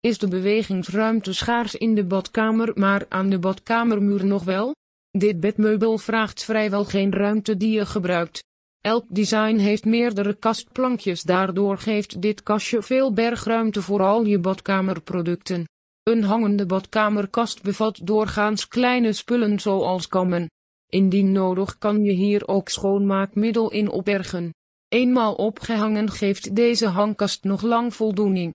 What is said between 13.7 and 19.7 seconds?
voor al je badkamerproducten. Een hangende badkamerkast bevat doorgaans kleine spullen